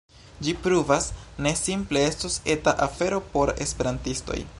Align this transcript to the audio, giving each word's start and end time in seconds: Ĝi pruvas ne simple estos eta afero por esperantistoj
Ĝi 0.45 0.53
pruvas 0.67 1.09
ne 1.47 1.51
simple 1.59 2.03
estos 2.13 2.37
eta 2.55 2.73
afero 2.87 3.21
por 3.37 3.53
esperantistoj 3.67 4.41